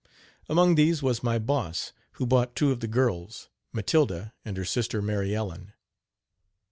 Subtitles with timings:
[0.49, 4.99] Among these was my Boss, who bought two of the girls, Matilda and her sister
[4.99, 5.73] Mary Ellen.